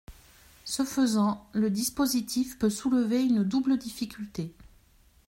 Ce 0.65 0.81
faisant, 0.83 1.47
le 1.53 1.69
dispositif 1.69 2.57
peut 2.57 2.71
soulever 2.71 3.21
une 3.23 3.43
double 3.43 3.77
difficulté. 3.77 4.51